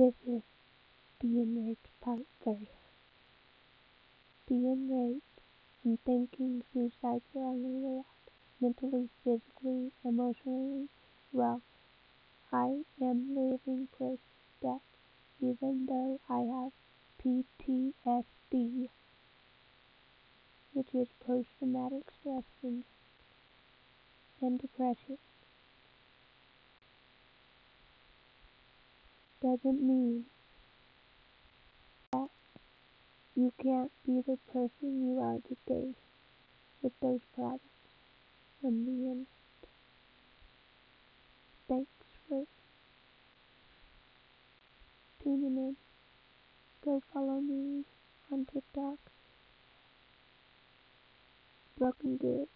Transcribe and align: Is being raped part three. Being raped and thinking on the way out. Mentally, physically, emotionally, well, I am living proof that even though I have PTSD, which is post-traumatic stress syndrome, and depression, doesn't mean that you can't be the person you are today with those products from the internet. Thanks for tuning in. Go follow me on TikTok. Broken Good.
Is 0.00 0.14
being 1.18 1.66
raped 1.66 1.88
part 2.00 2.24
three. 2.44 2.68
Being 4.46 4.88
raped 4.88 5.40
and 5.82 5.98
thinking 6.04 6.62
on 6.72 7.62
the 7.62 7.68
way 7.68 7.98
out. 7.98 8.04
Mentally, 8.60 9.08
physically, 9.24 9.90
emotionally, 10.04 10.88
well, 11.32 11.62
I 12.52 12.84
am 13.00 13.34
living 13.34 13.88
proof 13.88 14.20
that 14.62 14.82
even 15.40 15.86
though 15.86 16.20
I 16.28 16.42
have 16.42 16.72
PTSD, 17.18 18.90
which 20.74 20.94
is 20.94 21.08
post-traumatic 21.26 22.04
stress 22.20 22.44
syndrome, 22.62 22.84
and 24.40 24.60
depression, 24.60 25.18
doesn't 29.40 29.82
mean 29.82 30.24
that 32.12 32.28
you 33.36 33.52
can't 33.62 33.92
be 34.04 34.20
the 34.26 34.38
person 34.52 35.06
you 35.06 35.20
are 35.20 35.38
today 35.48 35.94
with 36.82 36.92
those 37.00 37.20
products 37.34 37.62
from 38.60 38.84
the 38.84 38.90
internet. 38.90 39.26
Thanks 41.68 41.90
for 42.28 42.44
tuning 45.22 45.56
in. 45.56 45.76
Go 46.84 47.02
follow 47.12 47.40
me 47.40 47.84
on 48.32 48.46
TikTok. 48.52 48.98
Broken 51.78 52.16
Good. 52.16 52.48